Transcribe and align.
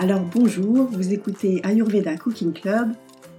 Alors 0.00 0.22
bonjour, 0.32 0.86
vous 0.92 1.12
écoutez 1.12 1.60
Ayurveda 1.64 2.16
Cooking 2.16 2.52
Club, 2.52 2.92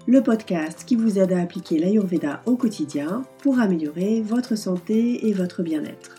le 0.08 0.21
podcast 0.21 0.84
qui 0.86 0.98
vous 0.98 1.18
aide 1.18 1.32
à 1.32 1.39
appliquer 1.39 1.80
l'Ayurveda 1.80 2.42
au 2.46 2.58
quotidien 2.58 3.24
pour 3.42 3.62
améliorer 3.62 4.20
votre 4.20 4.58
santé 4.58 5.26
et 5.26 5.32
votre 5.32 5.64
bien-être. 5.64 6.18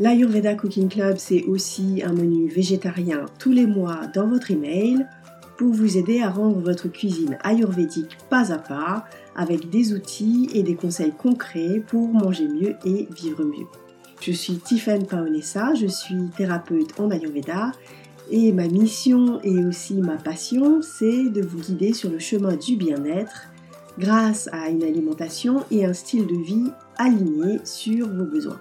L'Ayurveda 0.00 0.56
Cooking 0.56 0.88
Club, 0.88 1.18
c'est 1.18 1.44
aussi 1.44 2.02
un 2.04 2.12
menu 2.12 2.48
végétarien 2.48 3.26
tous 3.38 3.52
les 3.52 3.68
mois 3.68 4.08
dans 4.12 4.26
votre 4.26 4.50
email 4.50 5.06
pour 5.56 5.72
vous 5.72 5.96
aider 5.96 6.20
à 6.20 6.30
rendre 6.30 6.58
votre 6.58 6.88
cuisine 6.88 7.38
ayurvédique 7.44 8.18
pas 8.28 8.52
à 8.52 8.58
pas 8.58 9.04
avec 9.36 9.70
des 9.70 9.92
outils 9.92 10.48
et 10.52 10.64
des 10.64 10.74
conseils 10.74 11.12
concrets 11.16 11.80
pour 11.86 12.08
manger 12.08 12.48
mieux 12.48 12.74
et 12.84 13.06
vivre 13.14 13.44
mieux. 13.44 13.68
Je 14.20 14.32
suis 14.32 14.56
Tiffaine 14.56 15.06
Paonessa, 15.06 15.74
je 15.74 15.86
suis 15.86 16.28
thérapeute 16.36 16.98
en 16.98 17.12
Ayurveda 17.12 17.70
et 18.30 18.52
ma 18.52 18.68
mission 18.68 19.40
et 19.42 19.64
aussi 19.64 19.94
ma 19.94 20.16
passion, 20.16 20.82
c'est 20.82 21.28
de 21.28 21.42
vous 21.42 21.58
guider 21.58 21.92
sur 21.92 22.10
le 22.10 22.18
chemin 22.18 22.56
du 22.56 22.76
bien-être 22.76 23.48
grâce 23.98 24.48
à 24.52 24.68
une 24.70 24.84
alimentation 24.84 25.64
et 25.70 25.84
un 25.84 25.92
style 25.92 26.26
de 26.26 26.36
vie 26.36 26.70
alignés 26.96 27.58
sur 27.64 28.08
vos 28.08 28.24
besoins. 28.24 28.60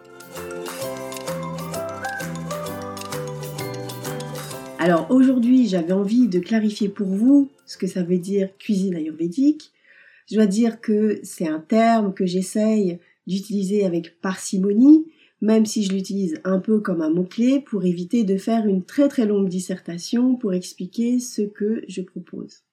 Alors 4.80 5.08
aujourd'hui, 5.12 5.68
j'avais 5.68 5.94
envie 5.94 6.27
de 6.27 6.40
clarifier 6.40 6.90
pour 6.90 7.08
vous 7.08 7.49
ce 7.66 7.77
que 7.77 7.88
ça 7.88 8.02
veut 8.02 8.18
dire 8.18 8.49
cuisine 8.58 8.96
ayurvédique. 8.96 9.72
Je 10.30 10.36
dois 10.36 10.48
dire 10.48 10.82
que 10.82 11.20
c'est 11.24 11.48
un 11.48 11.60
terme 11.60 12.13
que 12.13 12.26
j'essaye 12.26 12.99
d'utiliser 13.27 13.86
avec 13.86 14.20
parcimonie 14.22 15.05
même 15.41 15.66
si 15.66 15.84
je 15.84 15.93
l'utilise 15.93 16.39
un 16.43 16.59
peu 16.59 16.79
comme 16.79 17.01
un 17.01 17.09
mot-clé 17.09 17.59
pour 17.59 17.85
éviter 17.85 18.23
de 18.23 18.37
faire 18.37 18.68
une 18.68 18.84
très 18.84 19.07
très 19.07 19.26
longue 19.26 19.49
dissertation 19.49 20.35
pour 20.35 20.54
expliquer 20.54 21.20
ce 21.20 21.41
que 21.41 21.84
je 21.87 22.01
propose. 22.01 22.63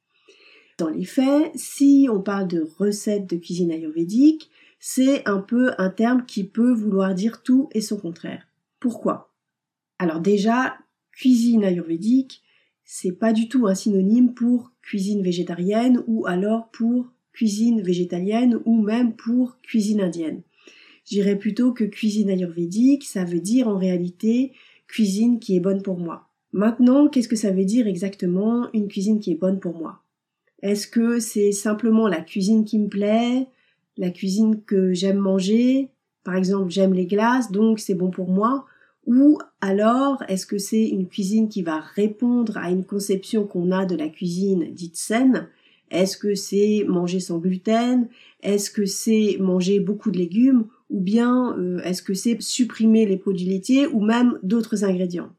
Dans 0.78 0.90
les 0.90 1.04
faits, 1.04 1.52
si 1.54 2.08
on 2.10 2.20
parle 2.20 2.48
de 2.48 2.66
recette 2.78 3.28
de 3.30 3.36
cuisine 3.36 3.70
ayurvédique, 3.70 4.50
c'est 4.78 5.26
un 5.26 5.38
peu 5.38 5.72
un 5.78 5.88
terme 5.88 6.26
qui 6.26 6.44
peut 6.44 6.72
vouloir 6.72 7.14
dire 7.14 7.42
tout 7.42 7.68
et 7.72 7.80
son 7.80 7.96
contraire. 7.96 8.46
Pourquoi? 8.78 9.32
Alors 9.98 10.20
déjà, 10.20 10.76
cuisine 11.12 11.64
ayurvédique, 11.64 12.42
c'est 12.84 13.12
pas 13.12 13.32
du 13.32 13.48
tout 13.48 13.66
un 13.66 13.74
synonyme 13.74 14.34
pour 14.34 14.72
cuisine 14.82 15.22
végétarienne 15.22 16.04
ou 16.06 16.26
alors 16.26 16.70
pour 16.70 17.10
cuisine 17.32 17.82
végétalienne 17.82 18.60
ou 18.64 18.80
même 18.82 19.16
pour 19.16 19.60
cuisine 19.62 20.00
indienne. 20.00 20.42
J'irais 21.06 21.38
plutôt 21.38 21.72
que 21.72 21.84
cuisine 21.84 22.30
ayurvédique, 22.30 23.04
ça 23.04 23.24
veut 23.24 23.40
dire 23.40 23.68
en 23.68 23.78
réalité 23.78 24.52
cuisine 24.88 25.38
qui 25.38 25.56
est 25.56 25.60
bonne 25.60 25.82
pour 25.82 25.98
moi. 25.98 26.28
Maintenant, 26.52 27.08
qu'est-ce 27.08 27.28
que 27.28 27.36
ça 27.36 27.52
veut 27.52 27.64
dire 27.64 27.86
exactement 27.86 28.68
une 28.72 28.88
cuisine 28.88 29.20
qui 29.20 29.30
est 29.30 29.36
bonne 29.36 29.60
pour 29.60 29.78
moi? 29.78 30.02
Est-ce 30.62 30.88
que 30.88 31.20
c'est 31.20 31.52
simplement 31.52 32.08
la 32.08 32.20
cuisine 32.22 32.64
qui 32.64 32.78
me 32.78 32.88
plaît, 32.88 33.46
la 33.96 34.10
cuisine 34.10 34.62
que 34.62 34.92
j'aime 34.94 35.18
manger? 35.18 35.90
Par 36.24 36.34
exemple, 36.34 36.70
j'aime 36.70 36.92
les 36.94 37.06
glaces, 37.06 37.52
donc 37.52 37.78
c'est 37.78 37.94
bon 37.94 38.10
pour 38.10 38.28
moi? 38.28 38.64
Ou 39.06 39.38
alors, 39.60 40.24
est-ce 40.28 40.46
que 40.46 40.58
c'est 40.58 40.88
une 40.88 41.06
cuisine 41.06 41.48
qui 41.48 41.62
va 41.62 41.78
répondre 41.78 42.56
à 42.56 42.70
une 42.70 42.84
conception 42.84 43.46
qu'on 43.46 43.70
a 43.70 43.86
de 43.86 43.94
la 43.94 44.08
cuisine 44.08 44.72
dite 44.72 44.96
saine? 44.96 45.48
Est-ce 45.92 46.16
que 46.16 46.34
c'est 46.34 46.84
manger 46.88 47.20
sans 47.20 47.38
gluten? 47.38 48.08
Est-ce 48.42 48.72
que 48.72 48.86
c'est 48.86 49.36
manger 49.38 49.78
beaucoup 49.78 50.10
de 50.10 50.18
légumes? 50.18 50.66
Ou 50.90 51.00
bien 51.00 51.56
euh, 51.58 51.80
est-ce 51.82 52.02
que 52.02 52.14
c'est 52.14 52.40
supprimer 52.40 53.06
les 53.06 53.16
produits 53.16 53.46
laitiers 53.46 53.86
ou 53.86 54.00
même 54.00 54.38
d'autres 54.42 54.84
ingrédients? 54.84 55.30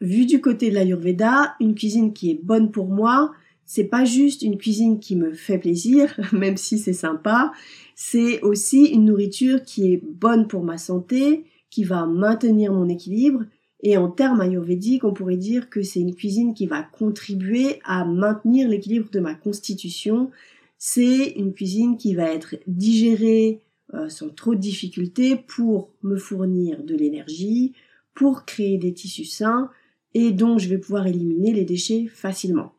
Vu 0.00 0.26
du 0.26 0.40
côté 0.40 0.70
de 0.70 0.74
l'Ayurveda, 0.74 1.54
une 1.60 1.74
cuisine 1.74 2.12
qui 2.12 2.30
est 2.30 2.40
bonne 2.42 2.70
pour 2.70 2.86
moi, 2.86 3.32
c'est 3.64 3.84
pas 3.84 4.04
juste 4.04 4.42
une 4.42 4.58
cuisine 4.58 5.00
qui 5.00 5.16
me 5.16 5.32
fait 5.32 5.58
plaisir, 5.58 6.18
même 6.32 6.56
si 6.56 6.78
c'est 6.78 6.92
sympa, 6.92 7.52
c'est 7.94 8.40
aussi 8.42 8.86
une 8.86 9.06
nourriture 9.06 9.62
qui 9.62 9.92
est 9.92 10.02
bonne 10.04 10.46
pour 10.46 10.62
ma 10.62 10.78
santé, 10.78 11.44
qui 11.70 11.84
va 11.84 12.06
maintenir 12.06 12.72
mon 12.72 12.88
équilibre, 12.88 13.44
et 13.82 13.96
en 13.96 14.10
termes 14.10 14.40
ayurvédiques, 14.40 15.04
on 15.04 15.12
pourrait 15.12 15.36
dire 15.36 15.68
que 15.68 15.82
c'est 15.82 16.00
une 16.00 16.14
cuisine 16.14 16.54
qui 16.54 16.66
va 16.66 16.82
contribuer 16.82 17.80
à 17.84 18.04
maintenir 18.04 18.68
l'équilibre 18.68 19.10
de 19.10 19.20
ma 19.20 19.34
constitution. 19.34 20.30
C'est 20.78 21.34
une 21.36 21.52
cuisine 21.52 21.96
qui 21.96 22.14
va 22.14 22.32
être 22.32 22.56
digérée, 22.66 23.60
euh, 23.96 24.08
sans 24.08 24.28
trop 24.28 24.54
de 24.54 24.60
difficultés 24.60 25.36
pour 25.36 25.90
me 26.02 26.16
fournir 26.16 26.82
de 26.82 26.94
l'énergie, 26.94 27.72
pour 28.14 28.44
créer 28.44 28.78
des 28.78 28.92
tissus 28.92 29.24
sains 29.24 29.70
et 30.14 30.32
dont 30.32 30.58
je 30.58 30.68
vais 30.68 30.78
pouvoir 30.78 31.06
éliminer 31.06 31.52
les 31.52 31.64
déchets 31.64 32.06
facilement. 32.06 32.72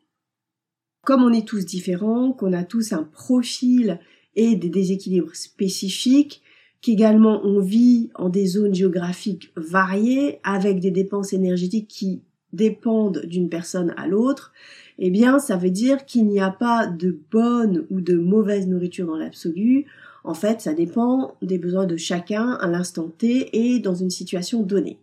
Comme 1.04 1.24
on 1.24 1.32
est 1.32 1.48
tous 1.48 1.66
différents, 1.66 2.34
qu'on 2.34 2.54
a 2.54 2.64
tous 2.64 2.94
un 2.94 3.04
profil 3.04 4.00
et 4.36 4.56
des 4.56 4.70
déséquilibres 4.70 5.36
spécifiques, 5.36 6.42
qu'également 6.82 7.42
on 7.44 7.60
vit 7.60 8.10
en 8.16 8.30
des 8.30 8.46
zones 8.46 8.76
géographiques 8.76 9.52
variées 9.56 10.40
avec 10.44 10.80
des 10.80 10.92
dépenses 10.92 11.34
énergétiques 11.34 11.88
qui 11.88 12.22
dépendent 12.54 13.22
d'une 13.26 13.50
personne 13.50 13.94
à 13.98 14.08
l'autre, 14.08 14.54
eh 15.00 15.10
bien 15.10 15.40
ça 15.40 15.58
veut 15.58 15.70
dire 15.70 16.06
qu'il 16.06 16.28
n'y 16.28 16.40
a 16.40 16.50
pas 16.52 16.88
de 16.88 17.18
bonne 17.32 17.86
ou 17.90 18.02
de 18.02 18.16
mauvaise 18.16 18.68
nourriture 18.68 19.08
dans 19.08 19.18
l'absolu. 19.18 19.86
En 20.28 20.34
fait, 20.34 20.60
ça 20.60 20.74
dépend 20.74 21.38
des 21.42 21.58
besoins 21.58 21.86
de 21.86 21.96
chacun 21.96 22.52
à 22.56 22.68
l'instant 22.68 23.08
T 23.08 23.50
et 23.54 23.80
dans 23.80 23.96
une 23.96 24.10
situation 24.10 24.62
donnée. 24.62 25.00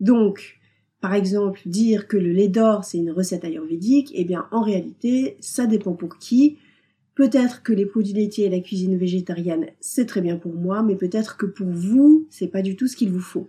Donc, 0.00 0.60
par 1.00 1.14
exemple, 1.14 1.62
dire 1.64 2.08
que 2.08 2.18
le 2.18 2.30
lait 2.30 2.48
d'or 2.48 2.84
c'est 2.84 2.98
une 2.98 3.10
recette 3.10 3.46
ayurvédique, 3.46 4.12
eh 4.14 4.26
bien 4.26 4.46
en 4.50 4.60
réalité, 4.60 5.38
ça 5.40 5.64
dépend 5.64 5.94
pour 5.94 6.18
qui. 6.18 6.58
Peut-être 7.14 7.62
que 7.62 7.72
les 7.72 7.86
produits 7.86 8.12
laitiers 8.12 8.44
et 8.44 8.50
la 8.50 8.60
cuisine 8.60 8.98
végétarienne, 8.98 9.68
c'est 9.80 10.04
très 10.04 10.20
bien 10.20 10.36
pour 10.36 10.52
moi, 10.52 10.82
mais 10.82 10.96
peut-être 10.96 11.38
que 11.38 11.46
pour 11.46 11.68
vous, 11.68 12.26
c'est 12.28 12.48
pas 12.48 12.60
du 12.60 12.76
tout 12.76 12.86
ce 12.86 12.96
qu'il 12.96 13.10
vous 13.10 13.20
faut. 13.20 13.48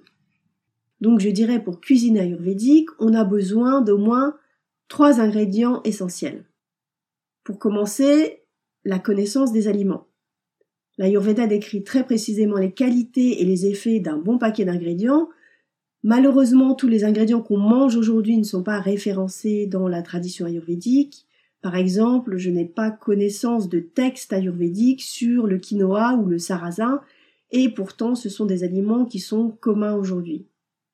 Donc 1.02 1.20
je 1.20 1.30
dirais 1.30 1.62
pour 1.62 1.82
cuisine 1.82 2.18
ayurvédique, 2.18 2.88
on 3.00 3.14
a 3.14 3.26
besoin 3.26 3.82
d'au 3.82 3.98
moins 3.98 4.38
trois 4.88 5.20
ingrédients 5.20 5.82
essentiels. 5.84 6.46
Pour 7.44 7.60
commencer, 7.60 8.44
la 8.86 8.98
connaissance 8.98 9.52
des 9.52 9.68
aliments. 9.68 10.05
L'Ayurveda 10.98 11.46
décrit 11.48 11.84
très 11.84 12.06
précisément 12.06 12.58
les 12.58 12.72
qualités 12.72 13.42
et 13.42 13.46
les 13.46 13.66
effets 13.66 14.00
d'un 14.00 14.18
bon 14.18 14.38
paquet 14.38 14.66
d'ingrédients. 14.66 15.30
Malheureusement, 16.04 16.74
tous 16.74 16.88
les 16.88 17.04
ingrédients 17.04 17.42
qu'on 17.42 17.58
mange 17.58 17.98
aujourd'hui 17.98 18.38
ne 18.38 18.44
sont 18.44 18.64
pas 18.64 18.80
référencés 18.80 19.68
dans 19.68 19.88
la 19.88 20.02
tradition 20.02 20.46
ayurvédique. 20.46 21.26
Par 21.62 21.76
exemple, 21.76 22.38
je 22.38 22.50
n'ai 22.50 22.66
pas 22.66 22.92
connaissance 22.92 23.70
de 23.70 23.80
texte 23.80 24.32
ayurvédique 24.32 25.02
sur 25.02 25.48
le 25.48 25.58
quinoa 25.58 26.14
ou 26.14 26.28
le 26.28 26.38
sarrasin, 26.38 27.02
et 27.52 27.70
pourtant 27.70 28.16
ce 28.16 28.30
sont 28.30 28.46
des 28.46 28.64
aliments 28.64 29.06
qui 29.06 29.20
sont 29.20 29.50
communs 29.50 29.96
aujourd'hui. 29.96 30.46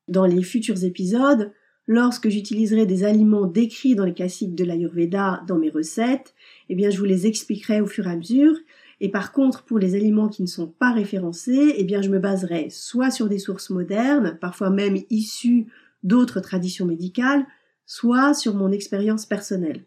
Dans 0.07 0.25
les 0.25 0.41
futurs 0.41 0.83
épisodes, 0.83 1.51
lorsque 1.87 2.29
j'utiliserai 2.29 2.85
des 2.85 3.03
aliments 3.03 3.47
décrits 3.47 3.95
dans 3.95 4.05
les 4.05 4.13
classiques 4.13 4.55
de 4.55 4.63
l'Ayurveda 4.63 5.43
dans 5.47 5.57
mes 5.57 5.69
recettes, 5.69 6.33
eh 6.69 6.75
bien 6.75 6.89
je 6.89 6.97
vous 6.97 7.05
les 7.05 7.27
expliquerai 7.27 7.81
au 7.81 7.87
fur 7.87 8.07
et 8.07 8.11
à 8.11 8.15
mesure, 8.15 8.55
et 9.03 9.09
par 9.09 9.31
contre, 9.31 9.63
pour 9.63 9.79
les 9.79 9.95
aliments 9.95 10.29
qui 10.29 10.43
ne 10.43 10.47
sont 10.47 10.67
pas 10.67 10.93
référencés, 10.93 11.73
eh 11.75 11.83
bien, 11.83 12.03
je 12.03 12.09
me 12.09 12.19
baserai 12.19 12.69
soit 12.69 13.09
sur 13.09 13.27
des 13.27 13.39
sources 13.39 13.71
modernes, 13.71 14.37
parfois 14.39 14.69
même 14.69 14.95
issues 15.09 15.65
d'autres 16.03 16.39
traditions 16.39 16.85
médicales, 16.85 17.47
soit 17.87 18.35
sur 18.35 18.53
mon 18.53 18.71
expérience 18.71 19.25
personnelle. 19.25 19.85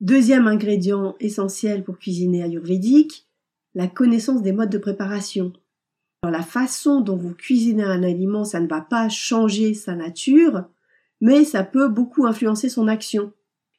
Deuxième 0.00 0.46
ingrédient 0.46 1.14
essentiel 1.20 1.84
pour 1.84 1.98
cuisiner 1.98 2.42
ayurvédique, 2.42 3.26
la 3.74 3.86
connaissance 3.86 4.40
des 4.40 4.52
modes 4.52 4.70
de 4.70 4.78
préparation. 4.78 5.52
La 6.24 6.42
façon 6.42 7.02
dont 7.02 7.16
vous 7.16 7.34
cuisinez 7.34 7.84
un 7.84 8.02
aliment, 8.02 8.44
ça 8.46 8.60
ne 8.60 8.66
va 8.66 8.80
pas 8.80 9.10
changer 9.10 9.74
sa 9.74 9.94
nature, 9.94 10.64
mais 11.20 11.44
ça 11.44 11.64
peut 11.64 11.88
beaucoup 11.88 12.24
influencer 12.24 12.70
son 12.70 12.88
action. 12.88 13.34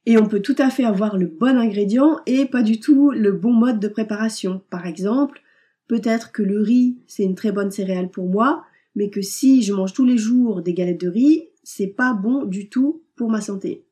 Et 0.09 0.17
on 0.17 0.25
peut 0.25 0.41
tout 0.41 0.55
à 0.57 0.69
fait 0.69 0.85
avoir 0.85 1.17
le 1.17 1.27
bon 1.27 1.57
ingrédient 1.57 2.21
et 2.25 2.45
pas 2.45 2.63
du 2.63 2.79
tout 2.79 3.11
le 3.11 3.33
bon 3.33 3.51
mode 3.51 3.81
de 3.81 3.89
préparation. 3.89 4.61
Par 4.69 4.85
exemple, 4.85 5.41
peut-être 5.89 6.31
que 6.31 6.41
le 6.41 6.61
riz, 6.61 6.97
c'est 7.07 7.23
une 7.23 7.35
très 7.35 7.51
bonne 7.51 7.71
céréale 7.71 8.09
pour 8.09 8.29
moi, 8.29 8.63
mais 8.95 9.09
que 9.09 9.21
si 9.21 9.63
je 9.63 9.73
mange 9.73 9.91
tous 9.91 10.05
les 10.05 10.17
jours 10.17 10.61
des 10.61 10.73
galettes 10.73 11.01
de 11.01 11.09
riz, 11.09 11.49
c'est 11.61 11.87
pas 11.87 12.13
bon 12.13 12.45
du 12.45 12.69
tout 12.69 13.01
pour 13.17 13.29
ma 13.29 13.41
santé. 13.41 13.83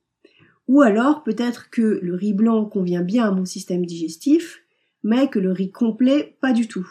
Ou 0.68 0.80
alors, 0.80 1.22
peut-être 1.22 1.68
que 1.68 2.00
le 2.02 2.14
riz 2.14 2.32
blanc 2.32 2.64
convient 2.64 3.02
bien 3.02 3.26
à 3.26 3.30
mon 3.30 3.44
système 3.44 3.84
digestif, 3.84 4.62
mais 5.04 5.28
que 5.28 5.38
le 5.38 5.52
riz 5.52 5.70
complet, 5.70 6.38
pas 6.40 6.54
du 6.54 6.66
tout. 6.66 6.88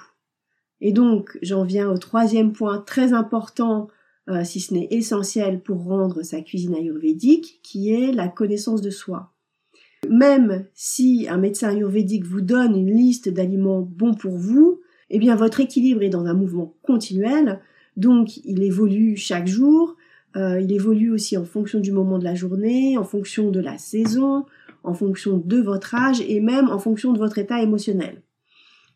Et 0.81 0.92
donc, 0.92 1.39
j'en 1.42 1.63
viens 1.63 1.89
au 1.89 1.98
troisième 1.98 2.54
point 2.54 2.77
très 2.77 3.12
important 3.12 3.88
euh, 4.30 4.44
si 4.44 4.60
ce 4.60 4.74
n'est 4.74 4.88
essentiel 4.92 5.62
pour 5.62 5.83
rendre 5.83 6.24
sa 6.24 6.42
cuisine 6.42 6.75
ayurvédique, 6.75 7.60
qui 7.63 7.92
est 7.92 8.12
la 8.12 8.27
connaissance 8.27 8.81
de 8.81 8.89
soi. 8.89 9.31
Même 10.10 10.66
si 10.74 11.27
un 11.30 11.38
médecin 11.38 11.69
ayurvédique 11.69 12.25
vous 12.25 12.42
donne 12.42 12.75
une 12.75 12.95
liste 12.95 13.30
d'aliments 13.30 13.81
bons 13.81 14.13
pour 14.13 14.38
vous, 14.38 14.81
eh 15.10 15.19
bien 15.19 15.36
votre 15.36 15.60
équilibre 15.60 16.04
est 16.04 16.10
dans 16.10 16.25
un 16.25 16.33
mouvement 16.33 16.75
continuel, 16.83 17.60
donc 17.98 18.38
il 18.38 18.63
évolue 18.63 19.16
chaque 19.16 19.48
jour. 19.48 19.95
euh, 20.36 20.60
il 20.60 20.72
évolue 20.74 21.12
aussi 21.12 21.38
en 21.38 21.45
fonction 21.45 21.80
du 21.80 21.92
moment 21.92 22.19
de 22.19 22.25
la 22.25 22.36
journée, 22.36 22.98
en 22.98 23.04
fonction 23.04 23.51
de 23.51 23.62
la 23.62 23.77
saison, 23.77 24.45
en 24.83 24.94
fonction 24.94 25.38
de 25.38 25.62
votre 25.62 25.95
âge 25.95 26.22
et 26.22 26.39
même 26.42 26.69
en 26.69 26.80
fonction 26.80 27.13
de 27.13 27.19
votre 27.19 27.38
état 27.38 27.62
émotionnel. 27.62 28.22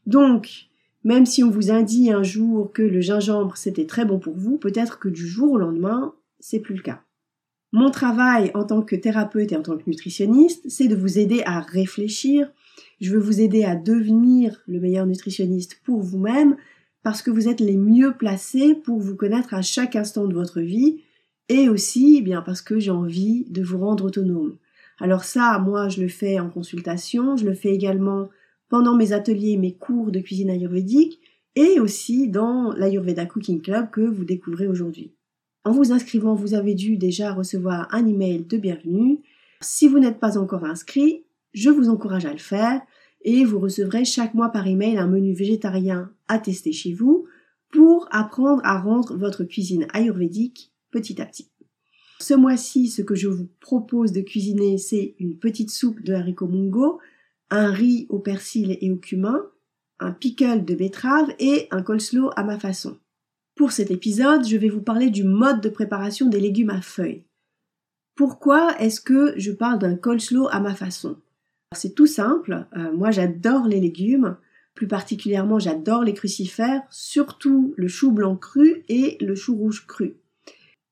Donc, 0.05 0.68
même 1.03 1.25
si 1.25 1.43
on 1.43 1.49
vous 1.49 1.71
indique 1.71 2.09
un 2.09 2.23
jour 2.23 2.71
que 2.71 2.81
le 2.81 3.01
gingembre 3.01 3.57
c'était 3.57 3.85
très 3.85 4.05
bon 4.05 4.19
pour 4.19 4.35
vous, 4.35 4.57
peut-être 4.57 4.99
que 4.99 5.09
du 5.09 5.27
jour 5.27 5.53
au 5.53 5.57
lendemain, 5.57 6.13
c'est 6.39 6.59
plus 6.59 6.75
le 6.75 6.81
cas. 6.81 7.01
Mon 7.71 7.91
travail 7.91 8.51
en 8.55 8.63
tant 8.63 8.81
que 8.81 8.95
thérapeute 8.95 9.51
et 9.51 9.57
en 9.57 9.61
tant 9.61 9.77
que 9.77 9.87
nutritionniste, 9.87 10.63
c'est 10.67 10.87
de 10.87 10.95
vous 10.95 11.19
aider 11.19 11.43
à 11.45 11.59
réfléchir. 11.59 12.51
Je 12.99 13.11
veux 13.11 13.19
vous 13.19 13.41
aider 13.41 13.63
à 13.63 13.75
devenir 13.75 14.61
le 14.67 14.79
meilleur 14.79 15.05
nutritionniste 15.05 15.79
pour 15.83 16.01
vous-même 16.01 16.57
parce 17.03 17.21
que 17.21 17.31
vous 17.31 17.47
êtes 17.47 17.59
les 17.59 17.77
mieux 17.77 18.13
placés 18.13 18.73
pour 18.73 18.99
vous 18.99 19.15
connaître 19.15 19.53
à 19.53 19.61
chaque 19.61 19.95
instant 19.95 20.25
de 20.25 20.33
votre 20.33 20.61
vie 20.61 21.01
et 21.47 21.69
aussi 21.69 22.15
eh 22.17 22.21
bien 22.21 22.41
parce 22.41 22.61
que 22.61 22.79
j'ai 22.79 22.91
envie 22.91 23.45
de 23.49 23.63
vous 23.63 23.79
rendre 23.79 24.05
autonome. 24.05 24.57
Alors 24.99 25.23
ça, 25.23 25.59
moi, 25.59 25.89
je 25.89 26.01
le 26.01 26.09
fais 26.09 26.39
en 26.39 26.49
consultation, 26.49 27.37
je 27.37 27.45
le 27.45 27.53
fais 27.53 27.73
également 27.73 28.29
pendant 28.69 28.95
mes 28.95 29.13
ateliers 29.13 29.57
mes 29.57 29.73
cours 29.73 30.11
de 30.11 30.19
cuisine 30.19 30.49
ayurvédique 30.49 31.19
et 31.55 31.79
aussi 31.79 32.29
dans 32.29 32.71
l'Ayurveda 32.73 33.25
Cooking 33.25 33.61
Club 33.61 33.89
que 33.89 34.01
vous 34.01 34.23
découvrez 34.23 34.67
aujourd'hui. 34.67 35.13
En 35.65 35.71
vous 35.71 35.91
inscrivant, 35.91 36.35
vous 36.35 36.53
avez 36.53 36.73
dû 36.73 36.97
déjà 36.97 37.33
recevoir 37.33 37.87
un 37.91 38.05
email 38.07 38.45
de 38.45 38.57
bienvenue. 38.57 39.19
Si 39.61 39.87
vous 39.87 39.99
n'êtes 39.99 40.19
pas 40.19 40.37
encore 40.37 40.63
inscrit, 40.63 41.25
je 41.53 41.69
vous 41.69 41.89
encourage 41.89 42.25
à 42.25 42.31
le 42.31 42.39
faire 42.39 42.81
et 43.23 43.43
vous 43.43 43.59
recevrez 43.59 44.05
chaque 44.05 44.33
mois 44.33 44.49
par 44.49 44.67
email 44.67 44.97
un 44.97 45.07
menu 45.07 45.33
végétarien 45.33 46.11
à 46.27 46.39
tester 46.39 46.71
chez 46.71 46.93
vous 46.93 47.25
pour 47.71 48.07
apprendre 48.11 48.61
à 48.63 48.79
rendre 48.79 49.17
votre 49.17 49.43
cuisine 49.43 49.87
ayurvédique 49.93 50.71
petit 50.91 51.21
à 51.21 51.25
petit. 51.25 51.49
Ce 52.19 52.33
mois-ci, 52.33 52.87
ce 52.87 53.01
que 53.01 53.15
je 53.15 53.27
vous 53.27 53.47
propose 53.59 54.11
de 54.11 54.21
cuisiner, 54.21 54.77
c'est 54.77 55.15
une 55.19 55.37
petite 55.37 55.71
soupe 55.71 56.01
de 56.01 56.13
haricots 56.13 56.47
mungo, 56.47 56.99
un 57.51 57.71
riz 57.71 58.05
au 58.09 58.19
persil 58.19 58.77
et 58.81 58.91
au 58.91 58.97
cumin, 58.97 59.45
un 59.99 60.11
pickle 60.11 60.65
de 60.65 60.75
betterave 60.75 61.33
et 61.39 61.67
un 61.71 61.81
coleslaw 61.81 62.31
à 62.35 62.43
ma 62.43 62.59
façon. 62.59 62.97
Pour 63.55 63.71
cet 63.71 63.91
épisode, 63.91 64.47
je 64.47 64.57
vais 64.57 64.69
vous 64.69 64.81
parler 64.81 65.09
du 65.09 65.23
mode 65.23 65.61
de 65.61 65.69
préparation 65.69 66.27
des 66.27 66.39
légumes 66.39 66.69
à 66.69 66.81
feuilles. 66.81 67.25
Pourquoi 68.15 68.77
est-ce 68.79 69.01
que 69.01 69.33
je 69.37 69.51
parle 69.51 69.79
d'un 69.79 69.95
coleslaw 69.95 70.47
à 70.49 70.59
ma 70.59 70.75
façon? 70.75 71.17
C'est 71.75 71.93
tout 71.93 72.07
simple, 72.07 72.67
euh, 72.75 72.91
moi 72.93 73.11
j'adore 73.11 73.67
les 73.67 73.79
légumes, 73.79 74.37
plus 74.73 74.87
particulièrement 74.87 75.59
j'adore 75.59 76.03
les 76.03 76.13
crucifères, 76.13 76.81
surtout 76.89 77.73
le 77.77 77.87
chou 77.87 78.11
blanc 78.11 78.35
cru 78.35 78.83
et 78.87 79.17
le 79.21 79.35
chou 79.35 79.55
rouge 79.55 79.85
cru. 79.85 80.15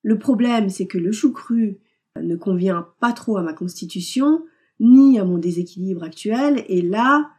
Le 0.03 0.19
problème, 0.19 0.69
c'est 0.69 0.87
que 0.87 0.97
le 0.97 1.11
chou 1.11 1.31
cru 1.31 1.79
ne 2.21 2.35
convient 2.35 2.87
pas 2.99 3.13
trop 3.13 3.37
à 3.37 3.43
ma 3.43 3.53
constitution, 3.53 4.45
ni 4.79 5.19
à 5.19 5.25
mon 5.25 5.37
déséquilibre 5.37 6.03
actuel, 6.03 6.63
et 6.67 6.81
là, 6.81 7.29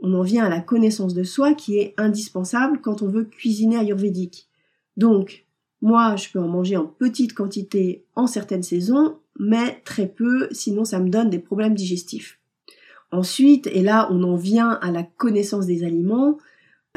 on 0.00 0.14
en 0.14 0.22
vient 0.22 0.44
à 0.44 0.48
la 0.48 0.60
connaissance 0.60 1.14
de 1.14 1.22
soi 1.22 1.54
qui 1.54 1.78
est 1.78 1.94
indispensable 1.96 2.80
quand 2.80 3.02
on 3.02 3.08
veut 3.08 3.24
cuisiner 3.24 3.76
ayurvédique. 3.76 4.48
Donc, 4.96 5.46
moi, 5.82 6.16
je 6.16 6.28
peux 6.30 6.40
en 6.40 6.48
manger 6.48 6.76
en 6.76 6.86
petite 6.86 7.34
quantité 7.34 8.04
en 8.14 8.26
certaines 8.26 8.62
saisons, 8.62 9.16
mais 9.38 9.80
très 9.84 10.06
peu, 10.06 10.48
sinon 10.50 10.84
ça 10.84 11.00
me 11.00 11.08
donne 11.08 11.30
des 11.30 11.38
problèmes 11.38 11.74
digestifs. 11.74 12.38
Ensuite, 13.12 13.66
et 13.68 13.82
là 13.82 14.08
on 14.10 14.22
en 14.22 14.36
vient 14.36 14.72
à 14.82 14.90
la 14.90 15.02
connaissance 15.02 15.66
des 15.66 15.82
aliments, 15.82 16.38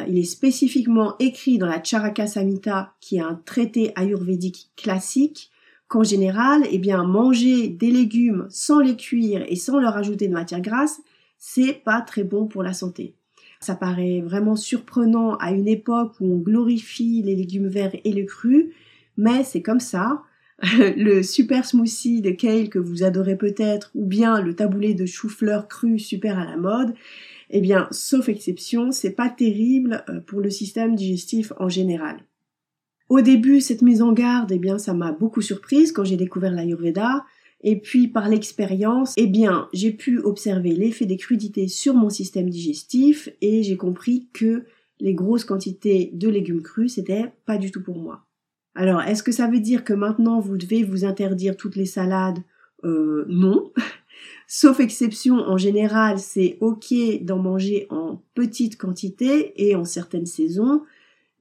il 0.07 0.17
est 0.17 0.23
spécifiquement 0.23 1.15
écrit 1.19 1.57
dans 1.57 1.67
la 1.67 1.81
Charaka 1.81 2.27
Samhita, 2.27 2.93
qui 2.99 3.17
est 3.17 3.21
un 3.21 3.39
traité 3.45 3.93
ayurvédique 3.95 4.71
classique, 4.75 5.51
qu'en 5.87 6.03
général, 6.03 6.63
eh 6.71 6.79
bien, 6.79 7.03
manger 7.03 7.67
des 7.67 7.91
légumes 7.91 8.47
sans 8.49 8.79
les 8.79 8.95
cuire 8.95 9.45
et 9.47 9.55
sans 9.55 9.79
leur 9.79 9.95
ajouter 9.97 10.27
de 10.27 10.33
matière 10.33 10.61
grasse, 10.61 11.01
c'est 11.37 11.73
pas 11.73 12.01
très 12.01 12.23
bon 12.23 12.47
pour 12.47 12.63
la 12.63 12.73
santé. 12.73 13.15
Ça 13.59 13.75
paraît 13.75 14.21
vraiment 14.21 14.55
surprenant 14.55 15.35
à 15.35 15.51
une 15.51 15.67
époque 15.67 16.15
où 16.19 16.33
on 16.33 16.37
glorifie 16.37 17.21
les 17.23 17.35
légumes 17.35 17.67
verts 17.67 17.95
et 18.03 18.11
le 18.11 18.25
cru, 18.25 18.73
mais 19.17 19.43
c'est 19.43 19.61
comme 19.61 19.79
ça. 19.79 20.23
le 20.97 21.23
super 21.23 21.65
smoothie 21.65 22.21
de 22.21 22.31
kale 22.31 22.69
que 22.69 22.79
vous 22.79 23.03
adorez 23.03 23.37
peut-être, 23.37 23.91
ou 23.95 24.05
bien 24.05 24.41
le 24.41 24.55
taboulé 24.55 24.93
de 24.93 25.05
chou-fleur 25.05 25.67
cru 25.67 25.99
super 25.99 26.37
à 26.37 26.45
la 26.45 26.57
mode, 26.57 26.93
eh 27.49 27.61
bien, 27.61 27.87
sauf 27.91 28.29
exception, 28.29 28.91
c'est 28.91 29.11
pas 29.11 29.29
terrible 29.29 30.03
euh, 30.09 30.19
pour 30.19 30.41
le 30.41 30.49
système 30.49 30.95
digestif 30.95 31.53
en 31.59 31.69
général. 31.69 32.17
Au 33.09 33.21
début, 33.21 33.61
cette 33.61 33.81
mise 33.81 34.01
en 34.01 34.13
garde, 34.13 34.51
eh 34.51 34.59
bien, 34.59 34.77
ça 34.77 34.93
m'a 34.93 35.11
beaucoup 35.11 35.41
surprise 35.41 35.91
quand 35.91 36.03
j'ai 36.03 36.17
découvert 36.17 36.51
l'Ayurveda. 36.51 37.25
Et 37.61 37.79
puis, 37.79 38.07
par 38.07 38.27
l'expérience, 38.27 39.13
eh 39.17 39.27
bien, 39.27 39.69
j'ai 39.73 39.91
pu 39.91 40.19
observer 40.19 40.71
l'effet 40.71 41.05
des 41.05 41.17
crudités 41.17 41.67
sur 41.67 41.93
mon 41.93 42.09
système 42.09 42.49
digestif 42.49 43.29
et 43.41 43.63
j'ai 43.63 43.77
compris 43.77 44.27
que 44.33 44.65
les 44.99 45.13
grosses 45.13 45.45
quantités 45.45 46.11
de 46.13 46.29
légumes 46.29 46.61
crus, 46.61 46.95
c'était 46.95 47.31
pas 47.45 47.57
du 47.57 47.71
tout 47.71 47.81
pour 47.81 47.97
moi. 47.97 48.25
Alors, 48.75 49.01
est-ce 49.01 49.23
que 49.23 49.31
ça 49.31 49.47
veut 49.47 49.59
dire 49.59 49.83
que 49.83 49.93
maintenant 49.93 50.39
vous 50.39 50.57
devez 50.57 50.83
vous 50.83 51.05
interdire 51.05 51.55
toutes 51.55 51.75
les 51.75 51.85
salades? 51.85 52.39
Euh, 52.83 53.25
Non. 53.27 53.71
Sauf 54.47 54.79
exception, 54.79 55.35
en 55.35 55.57
général, 55.57 56.19
c'est 56.19 56.57
ok 56.59 56.93
d'en 57.21 57.39
manger 57.39 57.87
en 57.89 58.21
petite 58.35 58.77
quantité 58.77 59.53
et 59.55 59.75
en 59.75 59.85
certaines 59.85 60.25
saisons. 60.25 60.81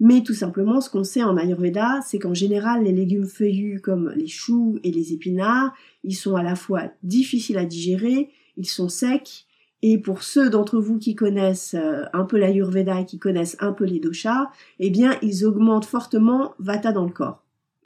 Mais 0.04 0.24
tout 0.24 0.34
simplement, 0.34 0.80
ce 0.80 0.90
qu'on 0.90 1.04
sait 1.04 1.22
en 1.22 1.36
Ayurveda, 1.36 2.00
c'est 2.04 2.18
qu'en 2.18 2.34
général, 2.34 2.82
les 2.82 2.90
légumes 2.90 3.28
feuillus 3.28 3.80
comme 3.80 4.10
les 4.16 4.26
choux 4.26 4.80
et 4.82 4.90
les 4.90 5.12
épinards, 5.12 5.72
ils 6.02 6.16
sont 6.16 6.34
à 6.34 6.42
la 6.42 6.56
fois 6.56 6.90
difficiles 7.04 7.56
à 7.56 7.64
digérer, 7.64 8.28
ils 8.56 8.68
sont 8.68 8.88
secs, 8.88 9.46
et 9.80 9.98
pour 9.98 10.24
ceux 10.24 10.50
d'entre 10.50 10.80
vous 10.80 10.98
qui 10.98 11.14
connaissent 11.14 11.74
euh, 11.74 12.02
un 12.12 12.24
peu 12.24 12.36
l'Ayurveda 12.36 13.02
et 13.02 13.06
qui 13.06 13.20
connaissent 13.20 13.56
un 13.60 13.70
peu 13.70 13.84
les 13.84 14.00
doshas, 14.00 14.50
eh 14.80 14.90
bien, 14.90 15.16
ils 15.22 15.46
augmentent 15.46 15.84
fortement 15.84 16.54
Vata 16.58 16.90
dans 16.90 17.04
le 17.04 17.12
corps. 17.12 17.44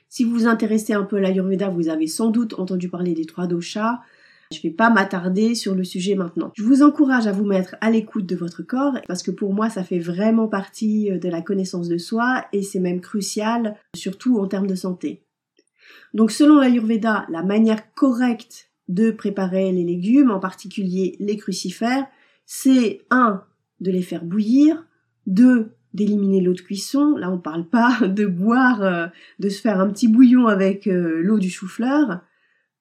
Si 0.09 0.25
vous 0.25 0.31
vous 0.31 0.47
intéressez 0.47 0.95
un 0.95 1.05
peu 1.05 1.17
à 1.17 1.21
l'Ayurveda, 1.21 1.69
vous 1.69 1.91
avez 1.91 2.07
sans 2.07 2.31
doute 2.31 2.59
entendu 2.59 2.89
parler 2.89 3.13
des 3.13 3.27
trois 3.27 3.47
doshas, 3.47 4.01
je 4.53 4.59
ne 4.59 4.63
vais 4.63 4.71
pas 4.71 4.91
m'attarder 4.91 5.55
sur 5.55 5.75
le 5.75 5.85
sujet 5.85 6.15
maintenant. 6.15 6.53
Je 6.55 6.63
vous 6.63 6.83
encourage 6.83 7.27
à 7.27 7.33
vous 7.33 7.45
mettre 7.45 7.77
à 7.81 7.91
l'écoute 7.91 8.27
de 8.27 8.37
votre 8.37 8.63
corps 8.63 8.95
parce 9.09 9.23
que 9.23 9.31
pour 9.31 9.53
moi 9.53 9.71
ça 9.71 9.83
fait 9.83 9.99
vraiment 9.99 10.49
partie 10.49 11.11
euh, 11.11 11.19
de 11.19 11.29
la 11.29 11.43
connaissance 11.43 11.89
de 11.89 11.99
soi 11.99 12.45
et 12.53 12.63
c'est 12.63 12.81
même 12.81 13.01
crucial, 13.01 13.77
surtout 13.95 14.39
en 14.39 14.47
termes 14.47 14.67
de 14.67 14.75
santé. 14.75 15.23
Donc 16.15 16.31
selon 16.31 16.61
l'Ayurveda, 16.61 17.27
la 17.29 17.43
manière 17.43 17.93
correcte 17.95 18.71
de 18.89 19.11
préparer 19.11 19.73
les 19.73 19.85
légumes, 19.85 20.31
en 20.31 20.39
particulier 20.39 21.17
les 21.19 21.37
crucifères, 21.37 22.07
c'est 22.45 23.01
1. 23.11 23.43
de 23.81 23.91
les 23.91 24.03
faire 24.03 24.25
bouillir, 24.25 24.87
2. 25.27 25.73
d'éliminer 25.93 26.41
l'eau 26.41 26.55
de 26.55 26.61
cuisson, 26.61 27.17
là 27.17 27.31
on 27.31 27.39
parle 27.39 27.69
pas 27.69 27.99
de 28.07 28.27
boire, 28.27 28.83
euh, 28.83 29.07
de 29.41 29.49
se 29.49 29.61
faire 29.61 29.81
un 29.81 29.91
petit 29.91 30.09
bouillon 30.09 30.47
avec 30.47 30.87
euh, 30.87 31.21
l'eau 31.21 31.39
du 31.39 31.51
chou-fleur, 31.51 32.21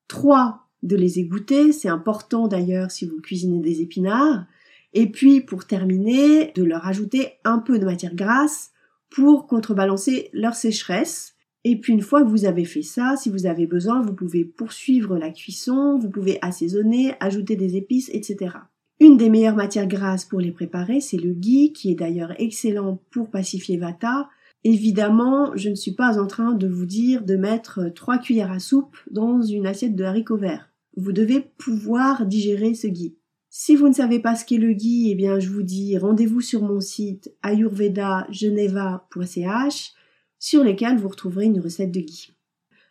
3 0.07 0.64
de 0.85 0.95
les 0.95 1.19
égoutter, 1.19 1.71
c'est 1.71 1.89
important 1.89 2.47
d'ailleurs 2.47 2.91
si 2.91 3.05
vous 3.05 3.19
cuisinez 3.19 3.59
des 3.59 3.81
épinards. 3.81 4.45
Et 4.93 5.11
puis 5.11 5.41
pour 5.41 5.65
terminer, 5.65 6.53
de 6.55 6.63
leur 6.63 6.87
ajouter 6.87 7.33
un 7.43 7.59
peu 7.59 7.79
de 7.79 7.85
matière 7.85 8.15
grasse 8.15 8.71
pour 9.09 9.47
contrebalancer 9.47 10.29
leur 10.31 10.55
sécheresse. 10.55 11.35
Et 11.63 11.79
puis 11.79 11.93
une 11.93 12.01
fois 12.01 12.23
que 12.23 12.29
vous 12.29 12.45
avez 12.45 12.63
fait 12.63 12.83
ça, 12.83 13.15
si 13.17 13.29
vous 13.29 13.47
avez 13.47 13.65
besoin, 13.65 14.01
vous 14.01 14.13
pouvez 14.13 14.45
poursuivre 14.45 15.17
la 15.17 15.31
cuisson, 15.31 15.97
vous 15.97 16.09
pouvez 16.09 16.37
assaisonner, 16.41 17.15
ajouter 17.19 17.55
des 17.55 17.75
épices, 17.75 18.09
etc. 18.13 18.55
Une 18.99 19.17
des 19.17 19.29
meilleures 19.29 19.55
matières 19.55 19.87
grasses 19.87 20.23
pour 20.23 20.39
les 20.39 20.51
préparer, 20.51 21.01
c'est 21.01 21.17
le 21.17 21.33
ghee, 21.33 21.73
qui 21.73 21.91
est 21.91 21.95
d'ailleurs 21.95 22.33
excellent 22.37 23.01
pour 23.11 23.29
pacifier 23.31 23.77
Vata. 23.77 24.29
Évidemment, 24.63 25.51
je 25.55 25.69
ne 25.69 25.75
suis 25.75 25.93
pas 25.93 26.19
en 26.19 26.27
train 26.27 26.53
de 26.53 26.67
vous 26.67 26.85
dire 26.85 27.25
de 27.25 27.35
mettre 27.35 27.89
trois 27.93 28.19
cuillères 28.19 28.51
à 28.51 28.59
soupe 28.59 28.95
dans 29.11 29.41
une 29.41 29.67
assiette 29.67 29.95
de 29.95 30.03
haricots 30.03 30.37
verts 30.37 30.69
vous 30.95 31.11
devez 31.11 31.41
pouvoir 31.57 32.25
digérer 32.25 32.73
ce 32.73 32.87
ghee. 32.87 33.17
Si 33.49 33.75
vous 33.75 33.87
ne 33.87 33.93
savez 33.93 34.19
pas 34.19 34.35
ce 34.35 34.45
qu'est 34.45 34.57
le 34.57 34.73
ghee, 34.73 35.11
eh 35.11 35.15
bien, 35.15 35.39
je 35.39 35.49
vous 35.49 35.63
dis 35.63 35.97
rendez-vous 35.97 36.41
sur 36.41 36.61
mon 36.61 36.81
site 36.81 37.33
ayurvedageneva.ch 37.41 39.93
sur 40.39 40.63
lequel 40.63 40.97
vous 40.97 41.07
retrouverez 41.07 41.45
une 41.45 41.61
recette 41.61 41.91
de 41.91 42.01
ghee. 42.01 42.33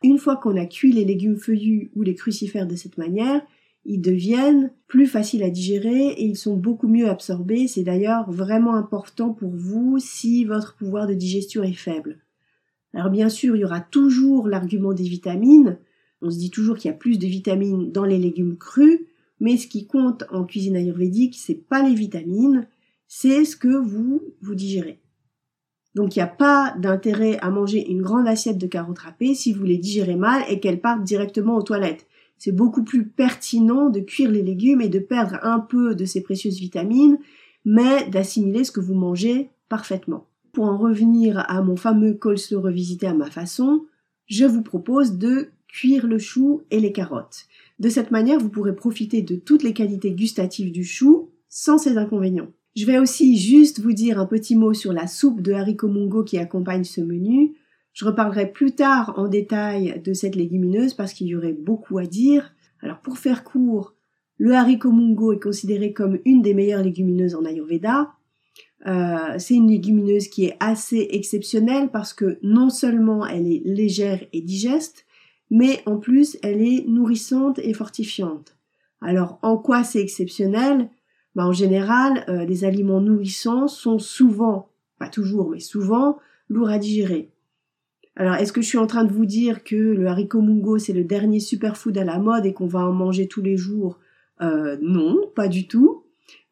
Une 0.02 0.18
fois 0.18 0.36
qu'on 0.36 0.56
a 0.56 0.66
cuit 0.66 0.92
les 0.92 1.04
légumes 1.04 1.38
feuillus 1.38 1.90
ou 1.94 2.02
les 2.02 2.14
crucifères 2.14 2.66
de 2.66 2.76
cette 2.76 2.98
manière, 2.98 3.42
ils 3.84 4.00
deviennent 4.00 4.72
plus 4.86 5.06
faciles 5.06 5.42
à 5.42 5.50
digérer 5.50 6.08
et 6.08 6.24
ils 6.24 6.36
sont 6.36 6.56
beaucoup 6.56 6.88
mieux 6.88 7.08
absorbés. 7.08 7.68
C'est 7.68 7.82
d'ailleurs 7.82 8.30
vraiment 8.30 8.74
important 8.74 9.34
pour 9.34 9.50
vous 9.50 9.98
si 9.98 10.44
votre 10.44 10.76
pouvoir 10.76 11.06
de 11.06 11.14
digestion 11.14 11.62
est 11.62 11.74
faible. 11.74 12.20
Alors 12.94 13.10
bien 13.10 13.28
sûr, 13.28 13.56
il 13.56 13.60
y 13.60 13.64
aura 13.64 13.80
toujours 13.80 14.48
l'argument 14.48 14.94
des 14.94 15.04
vitamines, 15.04 15.78
on 16.24 16.30
se 16.30 16.38
dit 16.38 16.50
toujours 16.50 16.76
qu'il 16.76 16.90
y 16.90 16.94
a 16.94 16.96
plus 16.96 17.18
de 17.18 17.26
vitamines 17.26 17.92
dans 17.92 18.04
les 18.04 18.18
légumes 18.18 18.56
crus, 18.56 19.00
mais 19.40 19.56
ce 19.56 19.66
qui 19.66 19.86
compte 19.86 20.24
en 20.30 20.44
cuisine 20.44 20.76
ayurvédique, 20.76 21.36
c'est 21.38 21.54
pas 21.68 21.86
les 21.86 21.94
vitamines, 21.94 22.66
c'est 23.06 23.44
ce 23.44 23.56
que 23.56 23.68
vous 23.68 24.22
vous 24.40 24.54
digérez. 24.54 25.00
Donc 25.94 26.16
il 26.16 26.18
n'y 26.18 26.24
a 26.24 26.28
pas 26.28 26.74
d'intérêt 26.78 27.38
à 27.40 27.50
manger 27.50 27.88
une 27.88 28.02
grande 28.02 28.26
assiette 28.26 28.58
de 28.58 28.66
carottes 28.66 28.98
râpées 28.98 29.34
si 29.34 29.52
vous 29.52 29.64
les 29.64 29.78
digérez 29.78 30.16
mal 30.16 30.42
et 30.48 30.58
qu'elles 30.60 30.80
partent 30.80 31.04
directement 31.04 31.56
aux 31.56 31.62
toilettes. 31.62 32.06
C'est 32.38 32.52
beaucoup 32.52 32.82
plus 32.82 33.06
pertinent 33.06 33.90
de 33.90 34.00
cuire 34.00 34.30
les 34.30 34.42
légumes 34.42 34.80
et 34.80 34.88
de 34.88 34.98
perdre 34.98 35.38
un 35.42 35.60
peu 35.60 35.94
de 35.94 36.04
ces 36.04 36.22
précieuses 36.22 36.58
vitamines, 36.58 37.18
mais 37.64 38.08
d'assimiler 38.08 38.64
ce 38.64 38.72
que 38.72 38.80
vous 38.80 38.94
mangez 38.94 39.50
parfaitement. 39.68 40.26
Pour 40.52 40.64
en 40.64 40.76
revenir 40.76 41.44
à 41.48 41.62
mon 41.62 41.76
fameux 41.76 42.14
coleslaw 42.14 42.60
revisité 42.60 43.06
à 43.06 43.14
ma 43.14 43.30
façon, 43.30 43.84
je 44.26 44.44
vous 44.44 44.62
propose 44.62 45.18
de 45.18 45.50
cuire 45.74 46.06
le 46.06 46.18
chou 46.18 46.62
et 46.70 46.78
les 46.78 46.92
carottes. 46.92 47.46
De 47.80 47.88
cette 47.88 48.12
manière, 48.12 48.38
vous 48.38 48.48
pourrez 48.48 48.76
profiter 48.76 49.22
de 49.22 49.34
toutes 49.34 49.64
les 49.64 49.72
qualités 49.72 50.12
gustatives 50.12 50.70
du 50.70 50.84
chou 50.84 51.30
sans 51.48 51.78
ses 51.78 51.98
inconvénients. 51.98 52.52
Je 52.76 52.86
vais 52.86 52.98
aussi 52.98 53.36
juste 53.36 53.80
vous 53.80 53.92
dire 53.92 54.20
un 54.20 54.26
petit 54.26 54.54
mot 54.54 54.72
sur 54.72 54.92
la 54.92 55.08
soupe 55.08 55.40
de 55.40 55.52
haricots 55.52 55.88
mungo 55.88 56.22
qui 56.22 56.38
accompagne 56.38 56.84
ce 56.84 57.00
menu. 57.00 57.54
Je 57.92 58.04
reparlerai 58.04 58.52
plus 58.52 58.72
tard 58.76 59.14
en 59.16 59.26
détail 59.26 60.00
de 60.04 60.12
cette 60.12 60.36
légumineuse 60.36 60.94
parce 60.94 61.12
qu'il 61.12 61.26
y 61.26 61.34
aurait 61.34 61.52
beaucoup 61.52 61.98
à 61.98 62.06
dire. 62.06 62.54
Alors 62.80 63.00
pour 63.00 63.18
faire 63.18 63.42
court, 63.42 63.94
le 64.38 64.52
haricot 64.52 64.92
mungo 64.92 65.32
est 65.32 65.42
considéré 65.42 65.92
comme 65.92 66.20
une 66.24 66.42
des 66.42 66.54
meilleures 66.54 66.84
légumineuses 66.84 67.34
en 67.34 67.44
Ayurveda. 67.44 68.12
Euh, 68.86 69.38
c'est 69.38 69.54
une 69.54 69.70
légumineuse 69.70 70.28
qui 70.28 70.44
est 70.44 70.56
assez 70.60 71.08
exceptionnelle 71.10 71.90
parce 71.92 72.14
que 72.14 72.38
non 72.42 72.70
seulement 72.70 73.26
elle 73.26 73.48
est 73.48 73.62
légère 73.64 74.24
et 74.32 74.40
digeste, 74.40 75.03
mais 75.54 75.82
en 75.86 75.98
plus 75.98 76.36
elle 76.42 76.60
est 76.60 76.84
nourrissante 76.88 77.60
et 77.60 77.72
fortifiante. 77.72 78.56
Alors 79.00 79.38
en 79.42 79.56
quoi 79.56 79.84
c'est 79.84 80.00
exceptionnel? 80.00 80.90
Bah, 81.34 81.46
en 81.46 81.52
général, 81.52 82.24
euh, 82.28 82.44
les 82.44 82.64
aliments 82.64 83.00
nourrissants 83.00 83.68
sont 83.68 83.98
souvent, 83.98 84.68
pas 84.98 85.08
toujours, 85.08 85.50
mais 85.50 85.60
souvent, 85.60 86.18
lourds 86.48 86.70
à 86.70 86.78
digérer. 86.78 87.30
Alors, 88.16 88.34
est-ce 88.34 88.52
que 88.52 88.62
je 88.62 88.68
suis 88.68 88.78
en 88.78 88.86
train 88.86 89.04
de 89.04 89.12
vous 89.12 89.26
dire 89.26 89.64
que 89.64 89.74
le 89.74 90.06
haricot 90.06 90.40
mungo, 90.40 90.78
c'est 90.78 90.92
le 90.92 91.02
dernier 91.02 91.40
superfood 91.40 91.98
à 91.98 92.04
la 92.04 92.18
mode 92.18 92.46
et 92.46 92.52
qu'on 92.52 92.68
va 92.68 92.86
en 92.86 92.92
manger 92.92 93.26
tous 93.26 93.42
les 93.42 93.56
jours? 93.56 93.98
Euh, 94.40 94.76
Non, 94.80 95.16
pas 95.34 95.48
du 95.48 95.66
tout. 95.66 96.04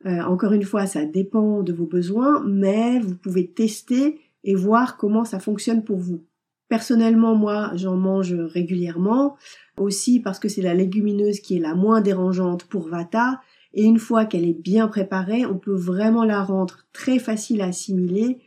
Euh, 0.05 0.21
encore 0.23 0.53
une 0.53 0.65
fois, 0.65 0.87
ça 0.87 1.05
dépend 1.05 1.63
de 1.63 1.73
vos 1.73 1.87
besoins, 1.87 2.43
mais 2.45 2.99
vous 2.99 3.15
pouvez 3.15 3.47
tester 3.47 4.21
et 4.43 4.57
voir 4.57 4.97
comment 4.97 5.25
ça 5.25 5.39
fonctionne 5.39 5.85
pour 5.85 5.99
vous. 5.99 6.25
Personnellement, 6.73 7.35
moi, 7.35 7.71
j'en 7.75 7.97
mange 7.97 8.33
régulièrement, 8.33 9.37
aussi 9.77 10.21
parce 10.21 10.39
que 10.39 10.49
c'est 10.49 10.63
la 10.63 10.73
légumineuse 10.73 11.41
qui 11.41 11.59
est 11.59 11.61
la 11.61 11.75
moins 11.75 12.01
dérangeante 12.01 12.65
pour 12.65 12.89
Vata, 12.89 13.43
et 13.75 13.85
une 13.85 13.99
fois 13.99 14.25
qu'elle 14.25 14.49
est 14.49 14.59
bien 14.59 14.89
préparée, 14.89 15.45
on 15.45 15.59
peut 15.59 15.77
vraiment 15.77 16.25
la 16.25 16.43
rendre 16.43 16.79
très 16.95 17.19
facile 17.19 17.61
à 17.61 17.67
assimiler 17.67 18.39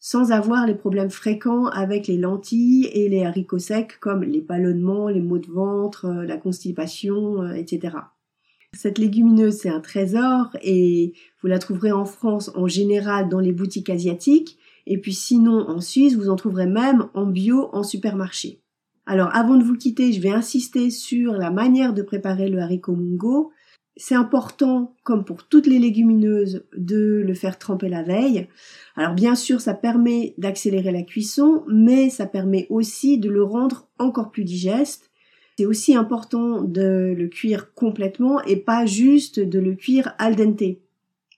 sans 0.00 0.32
avoir 0.32 0.66
les 0.66 0.74
problèmes 0.74 1.10
fréquents 1.10 1.66
avec 1.66 2.06
les 2.06 2.16
lentilles 2.16 2.86
et 2.86 3.10
les 3.10 3.22
haricots 3.22 3.58
secs 3.58 3.98
comme 4.00 4.22
les 4.22 4.40
ballonnements, 4.40 5.08
les 5.08 5.20
maux 5.20 5.36
de 5.36 5.52
ventre, 5.52 6.06
euh, 6.06 6.24
la 6.24 6.38
constipation, 6.38 7.42
euh, 7.42 7.52
etc. 7.52 7.98
Cette 8.72 8.96
légumineuse, 8.96 9.58
c'est 9.58 9.68
un 9.68 9.80
trésor 9.80 10.56
et 10.62 11.12
vous 11.42 11.48
la 11.48 11.58
trouverez 11.58 11.92
en 11.92 12.06
France 12.06 12.50
en 12.54 12.66
général 12.66 13.28
dans 13.28 13.40
les 13.40 13.52
boutiques 13.52 13.90
asiatiques 13.90 14.58
et 14.86 14.98
puis 14.98 15.14
sinon 15.14 15.68
en 15.68 15.80
Suisse, 15.80 16.14
vous 16.14 16.30
en 16.30 16.36
trouverez 16.36 16.66
même 16.66 17.08
en 17.14 17.26
bio 17.26 17.68
en 17.72 17.82
supermarché. 17.82 18.60
Alors 19.06 19.34
avant 19.34 19.56
de 19.56 19.64
vous 19.64 19.76
quitter, 19.76 20.12
je 20.12 20.20
vais 20.20 20.30
insister 20.30 20.90
sur 20.90 21.32
la 21.32 21.50
manière 21.50 21.94
de 21.94 22.02
préparer 22.02 22.48
le 22.48 22.60
haricot 22.60 22.96
mungo 22.96 23.52
c'est 23.96 24.16
important, 24.16 24.96
comme 25.04 25.24
pour 25.24 25.46
toutes 25.46 25.66
les 25.66 25.78
légumineuses, 25.78 26.64
de 26.76 27.22
le 27.24 27.34
faire 27.34 27.58
tremper 27.58 27.88
la 27.88 28.02
veille. 28.02 28.48
Alors 28.96 29.14
bien 29.14 29.36
sûr, 29.36 29.60
ça 29.60 29.74
permet 29.74 30.34
d'accélérer 30.36 30.90
la 30.90 31.02
cuisson, 31.02 31.64
mais 31.68 32.10
ça 32.10 32.26
permet 32.26 32.66
aussi 32.70 33.18
de 33.18 33.30
le 33.30 33.44
rendre 33.44 33.88
encore 33.98 34.32
plus 34.32 34.44
digeste. 34.44 35.10
C'est 35.56 35.66
aussi 35.66 35.94
important 35.94 36.62
de 36.62 37.14
le 37.16 37.28
cuire 37.28 37.72
complètement 37.74 38.42
et 38.42 38.56
pas 38.56 38.84
juste 38.86 39.38
de 39.38 39.60
le 39.60 39.74
cuire 39.74 40.14
al 40.18 40.34
dente. 40.34 40.78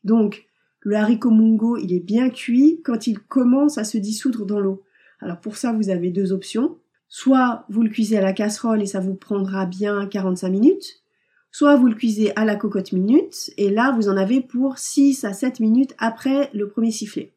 Donc, 0.04 0.45
le 0.86 0.94
haricot 0.94 1.30
mungo, 1.30 1.76
il 1.76 1.92
est 1.92 2.00
bien 2.00 2.30
cuit 2.30 2.80
quand 2.84 3.08
il 3.08 3.18
commence 3.18 3.76
à 3.76 3.82
se 3.82 3.98
dissoudre 3.98 4.46
dans 4.46 4.60
l'eau. 4.60 4.84
Alors 5.20 5.40
pour 5.40 5.56
ça, 5.56 5.72
vous 5.72 5.90
avez 5.90 6.10
deux 6.10 6.32
options. 6.32 6.78
Soit 7.08 7.64
vous 7.68 7.82
le 7.82 7.88
cuisez 7.88 8.18
à 8.18 8.20
la 8.20 8.32
casserole 8.32 8.80
et 8.80 8.86
ça 8.86 9.00
vous 9.00 9.14
prendra 9.14 9.66
bien 9.66 10.06
45 10.06 10.48
minutes, 10.48 11.02
Soit 11.50 11.76
vous 11.76 11.86
le 11.88 11.94
cuisez 11.94 12.36
à 12.36 12.44
la 12.44 12.54
cocotte 12.54 12.92
minute, 12.92 13.50
et 13.56 13.70
là 13.70 13.90
vous 13.96 14.10
en 14.10 14.16
avez 14.16 14.42
pour 14.42 14.78
6 14.78 15.24
à 15.24 15.32
7 15.32 15.58
minutes 15.58 15.94
après 15.96 16.50
le 16.52 16.68
premier 16.68 16.90
sifflet. 16.90 17.32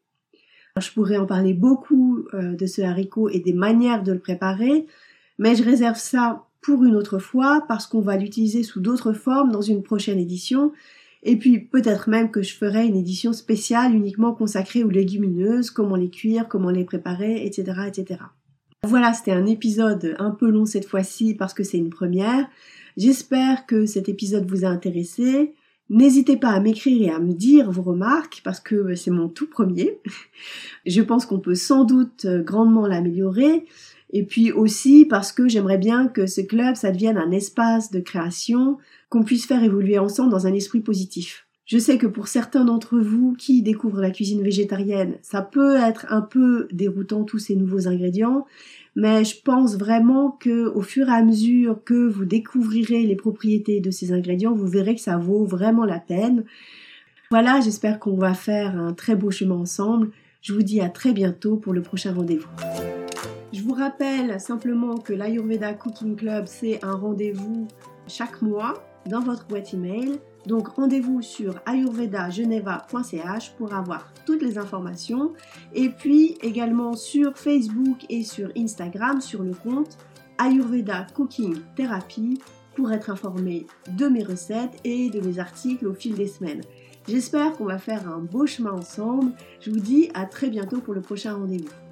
je 0.78 0.92
pourrais 0.92 1.16
en 1.16 1.24
parler 1.24 1.54
beaucoup 1.54 2.26
euh, 2.34 2.54
de 2.54 2.66
ce 2.66 2.82
haricot 2.82 3.30
et 3.30 3.40
des 3.40 3.54
manières 3.54 4.02
de 4.02 4.12
le 4.12 4.18
préparer, 4.18 4.86
mais 5.38 5.56
je 5.56 5.64
réserve 5.64 5.96
ça 5.96 6.44
pour 6.60 6.84
une 6.84 6.94
autre 6.94 7.18
fois 7.18 7.64
parce 7.66 7.86
qu'on 7.86 8.02
va 8.02 8.16
l'utiliser 8.16 8.62
sous 8.62 8.80
d'autres 8.80 9.14
formes 9.14 9.50
dans 9.50 9.62
une 9.62 9.82
prochaine 9.82 10.18
édition. 10.18 10.70
Et 11.22 11.36
puis 11.36 11.58
peut-être 11.60 12.08
même 12.08 12.30
que 12.30 12.42
je 12.42 12.54
ferai 12.54 12.86
une 12.86 12.96
édition 12.96 13.32
spéciale 13.32 13.94
uniquement 13.94 14.32
consacrée 14.32 14.84
aux 14.84 14.90
légumineuses, 14.90 15.70
comment 15.70 15.96
les 15.96 16.10
cuire, 16.10 16.48
comment 16.48 16.70
les 16.70 16.84
préparer, 16.84 17.44
etc. 17.44 17.82
etc. 17.86 18.20
Voilà, 18.86 19.12
c'était 19.12 19.32
un 19.32 19.44
épisode 19.44 20.16
un 20.18 20.30
peu 20.30 20.48
long 20.48 20.64
cette 20.64 20.86
fois-ci 20.86 21.34
parce 21.34 21.52
que 21.52 21.62
c'est 21.62 21.76
une 21.76 21.90
première. 21.90 22.48
J'espère 22.96 23.66
que 23.66 23.84
cet 23.84 24.08
épisode 24.08 24.48
vous 24.48 24.64
a 24.64 24.68
intéressé. 24.68 25.54
N'hésitez 25.90 26.36
pas 26.36 26.50
à 26.50 26.60
m'écrire 26.60 27.02
et 27.02 27.10
à 27.10 27.18
me 27.18 27.34
dire 27.34 27.70
vos 27.70 27.82
remarques 27.82 28.40
parce 28.42 28.60
que 28.60 28.94
c'est 28.94 29.10
mon 29.10 29.28
tout 29.28 29.48
premier. 29.48 29.98
Je 30.86 31.02
pense 31.02 31.26
qu'on 31.26 31.40
peut 31.40 31.54
sans 31.54 31.84
doute 31.84 32.26
grandement 32.26 32.86
l'améliorer. 32.86 33.66
Et 34.12 34.24
puis 34.24 34.52
aussi 34.52 35.04
parce 35.04 35.32
que 35.32 35.48
j'aimerais 35.48 35.78
bien 35.78 36.08
que 36.08 36.26
ce 36.26 36.40
club, 36.40 36.74
ça 36.74 36.90
devienne 36.90 37.16
un 37.16 37.30
espace 37.30 37.90
de 37.90 38.00
création, 38.00 38.78
qu'on 39.08 39.22
puisse 39.22 39.46
faire 39.46 39.62
évoluer 39.62 39.98
ensemble 39.98 40.30
dans 40.30 40.46
un 40.46 40.54
esprit 40.54 40.80
positif. 40.80 41.46
Je 41.70 41.78
sais 41.78 41.98
que 41.98 42.08
pour 42.08 42.26
certains 42.26 42.64
d'entre 42.64 42.98
vous 42.98 43.32
qui 43.38 43.62
découvrent 43.62 44.00
la 44.00 44.10
cuisine 44.10 44.42
végétarienne, 44.42 45.18
ça 45.22 45.40
peut 45.40 45.76
être 45.76 46.06
un 46.08 46.20
peu 46.20 46.66
déroutant 46.72 47.22
tous 47.22 47.38
ces 47.38 47.54
nouveaux 47.54 47.86
ingrédients, 47.86 48.44
mais 48.96 49.24
je 49.24 49.40
pense 49.40 49.76
vraiment 49.76 50.32
que 50.32 50.66
au 50.66 50.82
fur 50.82 51.08
et 51.08 51.12
à 51.12 51.22
mesure 51.22 51.78
que 51.84 52.08
vous 52.08 52.24
découvrirez 52.24 53.06
les 53.06 53.14
propriétés 53.14 53.78
de 53.78 53.92
ces 53.92 54.12
ingrédients, 54.12 54.52
vous 54.52 54.66
verrez 54.66 54.96
que 54.96 55.00
ça 55.00 55.16
vaut 55.16 55.44
vraiment 55.44 55.84
la 55.84 56.00
peine. 56.00 56.44
Voilà, 57.30 57.60
j'espère 57.60 58.00
qu'on 58.00 58.16
va 58.16 58.34
faire 58.34 58.76
un 58.76 58.92
très 58.92 59.14
beau 59.14 59.30
chemin 59.30 59.54
ensemble. 59.54 60.10
Je 60.42 60.52
vous 60.52 60.64
dis 60.64 60.80
à 60.80 60.88
très 60.88 61.12
bientôt 61.12 61.56
pour 61.56 61.72
le 61.72 61.82
prochain 61.82 62.12
rendez-vous. 62.12 62.48
Je 63.52 63.62
vous 63.62 63.74
rappelle 63.74 64.40
simplement 64.40 64.96
que 64.98 65.12
l'Ayurveda 65.12 65.74
Cooking 65.74 66.14
Club, 66.14 66.44
c'est 66.46 66.84
un 66.84 66.94
rendez-vous 66.94 67.66
chaque 68.06 68.42
mois 68.42 68.74
dans 69.06 69.20
votre 69.20 69.46
boîte 69.48 69.74
email. 69.74 70.20
Donc 70.46 70.68
rendez-vous 70.68 71.20
sur 71.20 71.60
ayurvedageneva.ch 71.66 73.52
pour 73.58 73.74
avoir 73.74 74.14
toutes 74.24 74.42
les 74.42 74.56
informations 74.56 75.32
et 75.74 75.88
puis 75.88 76.38
également 76.42 76.94
sur 76.94 77.36
Facebook 77.36 78.06
et 78.08 78.22
sur 78.22 78.50
Instagram 78.56 79.20
sur 79.20 79.42
le 79.42 79.52
compte 79.52 79.98
Ayurveda 80.38 81.08
Cooking 81.14 81.56
Therapy 81.74 82.38
pour 82.76 82.92
être 82.92 83.10
informé 83.10 83.66
de 83.98 84.06
mes 84.06 84.22
recettes 84.22 84.78
et 84.84 85.10
de 85.10 85.20
mes 85.20 85.40
articles 85.40 85.86
au 85.88 85.92
fil 85.92 86.14
des 86.14 86.28
semaines. 86.28 86.62
J'espère 87.08 87.54
qu'on 87.56 87.64
va 87.64 87.78
faire 87.78 88.08
un 88.08 88.18
beau 88.18 88.46
chemin 88.46 88.72
ensemble. 88.72 89.32
Je 89.60 89.70
vous 89.70 89.80
dis 89.80 90.08
à 90.14 90.24
très 90.24 90.48
bientôt 90.50 90.80
pour 90.80 90.94
le 90.94 91.00
prochain 91.00 91.34
rendez-vous. 91.34 91.89